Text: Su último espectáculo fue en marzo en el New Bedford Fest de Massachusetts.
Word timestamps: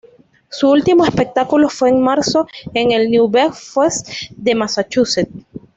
Su 0.49 0.71
último 0.71 1.05
espectáculo 1.05 1.69
fue 1.69 1.89
en 1.89 2.01
marzo 2.01 2.47
en 2.73 2.89
el 2.91 3.11
New 3.11 3.29
Bedford 3.29 3.83
Fest 3.91 4.09
de 4.35 4.55
Massachusetts. 4.55 5.31